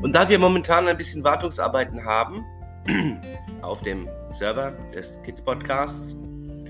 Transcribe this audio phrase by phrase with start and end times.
[0.00, 2.44] Und da wir momentan ein bisschen Wartungsarbeiten haben
[3.62, 6.14] auf dem Server des Kids Podcasts,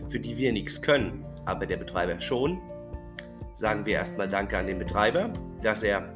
[0.08, 2.58] für die wir nichts können, aber der Betreiber schon,
[3.54, 5.30] sagen wir erstmal Danke an den Betreiber,
[5.62, 6.08] dass er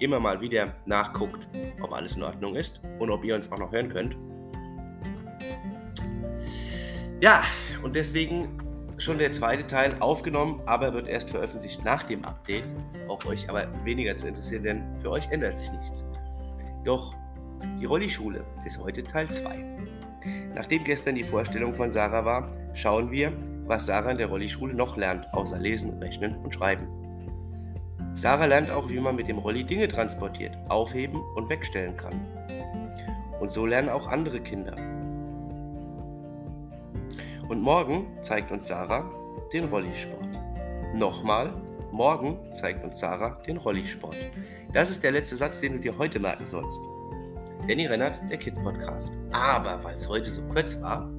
[0.00, 1.46] immer mal wieder nachguckt,
[1.80, 4.16] ob alles in Ordnung ist und ob ihr uns auch noch hören könnt.
[7.20, 7.44] Ja,
[7.84, 8.48] und deswegen
[8.98, 12.64] schon der zweite Teil aufgenommen, aber wird erst veröffentlicht nach dem Update.
[13.08, 16.06] Auch euch aber weniger zu interessieren, denn für euch ändert sich nichts.
[16.86, 17.16] Doch
[17.80, 19.56] die Rolli-Schule ist heute Teil 2.
[20.54, 23.32] Nachdem gestern die Vorstellung von Sarah war, schauen wir,
[23.66, 26.86] was Sarah in der Rolli-Schule noch lernt, außer Lesen, Rechnen und Schreiben.
[28.12, 32.14] Sarah lernt auch, wie man mit dem Rolli Dinge transportiert, aufheben und wegstellen kann.
[33.40, 34.76] Und so lernen auch andere Kinder.
[37.48, 39.10] Und morgen zeigt uns Sarah
[39.52, 40.28] den Rollisport.
[40.94, 41.50] Nochmal,
[41.92, 44.16] morgen zeigt uns Sarah den Rollisport.
[44.72, 46.78] Das ist der letzte Satz, den du dir heute merken sollst.
[47.68, 49.12] Danny Rennert, der Kids Podcast.
[49.32, 51.10] Aber weil es heute so kurz war,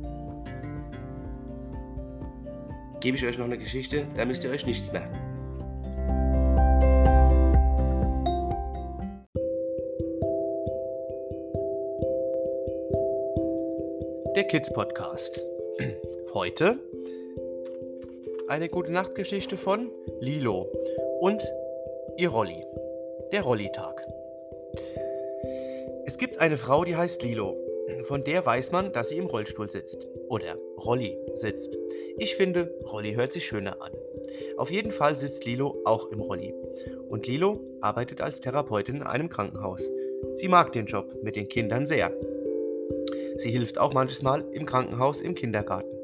[3.00, 5.18] gebe ich euch noch eine Geschichte, da müsst ihr euch nichts merken.
[14.36, 15.42] Der Kids Podcast.
[16.34, 16.80] Heute
[18.48, 20.68] eine gute Nachtgeschichte von Lilo
[21.20, 21.42] und
[22.16, 22.66] ihr Rolli.
[23.32, 24.02] Der Rolli-Tag.
[26.06, 27.58] Es gibt eine Frau, die heißt Lilo.
[28.04, 30.08] Von der weiß man, dass sie im Rollstuhl sitzt.
[30.30, 31.78] Oder Rolli sitzt.
[32.18, 33.92] Ich finde, Rolli hört sich schöner an.
[34.56, 36.54] Auf jeden Fall sitzt Lilo auch im Rolli.
[37.10, 39.90] Und Lilo arbeitet als Therapeutin in einem Krankenhaus.
[40.36, 42.14] Sie mag den Job mit den Kindern sehr.
[43.38, 45.97] Sie hilft auch manches Mal im Krankenhaus im Kindergarten.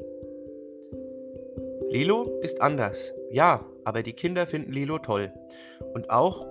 [1.94, 5.30] Lilo ist anders, ja, aber die Kinder finden Lilo toll.
[5.92, 6.44] Und auch,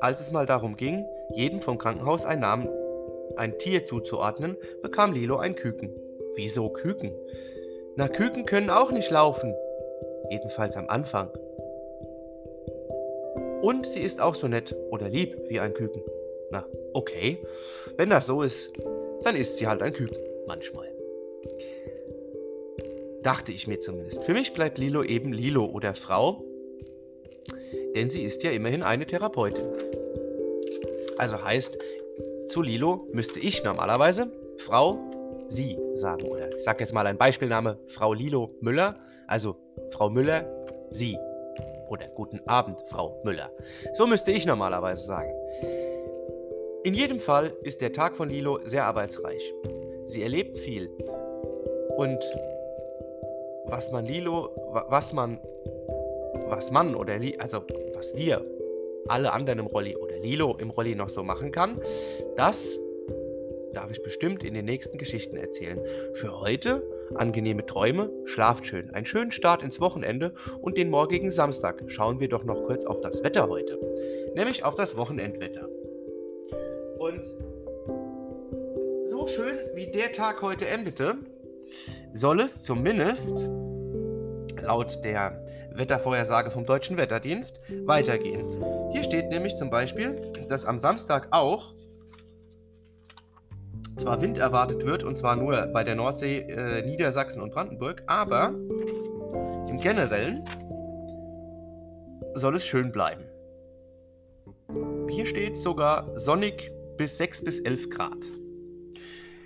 [0.00, 2.68] als es mal darum ging, jedem vom Krankenhaus einen Namen,
[3.36, 5.90] ein Tier zuzuordnen, bekam Lilo ein Küken.
[6.34, 7.14] Wieso Küken?
[7.96, 9.54] Na, Küken können auch nicht laufen.
[10.28, 11.30] Jedenfalls am Anfang.
[13.62, 16.02] Und sie ist auch so nett oder lieb wie ein Küken.
[16.50, 17.42] Na, okay.
[17.96, 18.70] Wenn das so ist,
[19.22, 20.22] dann ist sie halt ein Küken.
[20.46, 20.92] Manchmal.
[23.22, 24.24] Dachte ich mir zumindest.
[24.24, 26.44] Für mich bleibt Lilo eben Lilo oder Frau,
[27.94, 29.66] denn sie ist ja immerhin eine Therapeutin.
[31.18, 31.78] Also heißt,
[32.48, 34.98] zu Lilo müsste ich normalerweise Frau
[35.52, 36.26] Sie sagen.
[36.28, 38.96] Oder ich sage jetzt mal ein Beispielname, Frau Lilo Müller,
[39.26, 39.56] also
[39.90, 40.50] Frau Müller,
[40.90, 41.18] Sie.
[41.88, 43.50] Oder guten Abend, Frau Müller.
[43.92, 45.30] So müsste ich normalerweise sagen.
[46.84, 49.52] In jedem Fall ist der Tag von Lilo sehr arbeitsreich.
[50.06, 50.88] Sie erlebt viel.
[51.96, 52.18] Und
[53.66, 54.50] was man Lilo,
[54.88, 55.38] was man,
[56.48, 57.62] was man oder Li, also
[57.94, 58.44] was wir,
[59.08, 61.80] alle anderen im Rolli oder Lilo im Rolli noch so machen kann,
[62.36, 62.78] das
[63.72, 65.80] darf ich bestimmt in den nächsten Geschichten erzählen.
[66.14, 66.82] Für heute
[67.14, 72.28] angenehme Träume, schlaft schön, einen schönen Start ins Wochenende und den morgigen Samstag schauen wir
[72.28, 73.78] doch noch kurz auf das Wetter heute,
[74.34, 75.68] nämlich auf das Wochenendwetter.
[76.98, 77.22] Und
[79.06, 81.16] so schön wie der Tag heute endete,
[82.12, 83.50] soll es zumindest
[84.60, 88.46] laut der Wettervorhersage vom Deutschen Wetterdienst weitergehen.
[88.92, 91.74] Hier steht nämlich zum Beispiel, dass am Samstag auch
[93.96, 98.54] zwar Wind erwartet wird, und zwar nur bei der Nordsee, äh, Niedersachsen und Brandenburg, aber
[99.68, 100.44] im Generellen
[102.34, 103.24] soll es schön bleiben.
[105.08, 108.18] Hier steht sogar sonnig bis 6 bis 11 Grad.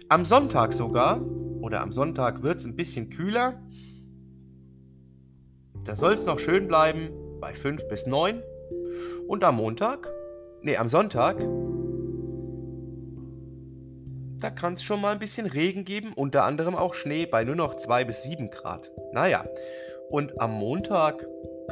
[0.08, 1.20] Am Sonntag sogar,
[1.66, 3.60] oder am Sonntag wird es ein bisschen kühler,
[5.84, 7.10] da soll es noch schön bleiben
[7.40, 8.40] bei 5 bis 9.
[9.26, 10.08] Und am Montag,
[10.62, 11.38] nee, am Sonntag,
[14.38, 17.56] da kann es schon mal ein bisschen Regen geben, unter anderem auch Schnee bei nur
[17.56, 18.92] noch 2 bis 7 Grad.
[19.12, 19.44] Naja,
[20.08, 21.26] und am Montag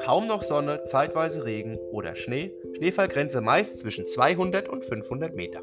[0.04, 2.52] kaum noch Sonne, zeitweise Regen oder Schnee.
[2.76, 5.62] Schneefallgrenze meist zwischen 200 und 500 Meter.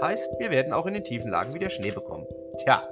[0.00, 2.26] Heißt, wir werden auch in den tiefen Lagen wieder Schnee bekommen.
[2.58, 2.88] Tja,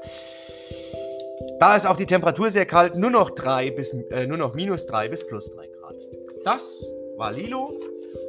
[1.59, 4.87] da ist auch die Temperatur sehr kalt, nur noch, 3 bis, äh, nur noch minus
[4.87, 5.97] 3 bis plus 3 Grad.
[6.45, 7.79] Das war Lilo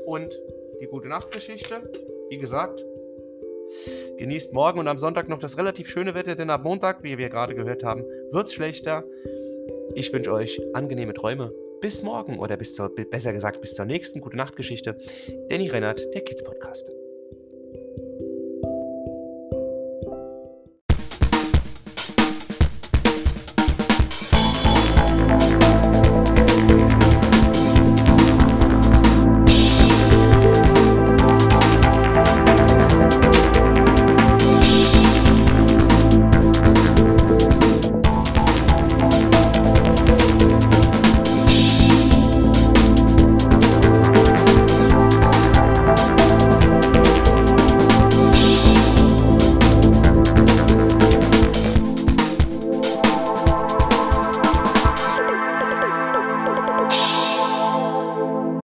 [0.06, 0.38] und
[0.82, 1.82] die gute Nachtgeschichte.
[2.30, 2.84] Wie gesagt,
[4.18, 7.30] genießt morgen und am Sonntag noch das relativ schöne Wetter, denn ab Montag, wie wir
[7.30, 9.06] gerade gehört haben, wird es schlechter.
[9.96, 11.54] Ich wünsche euch angenehme Träume.
[11.80, 14.98] Bis morgen oder bis zur, besser gesagt bis zur nächsten gute Nachtgeschichte.
[15.50, 16.92] Danny Rennert, der Kids Podcast.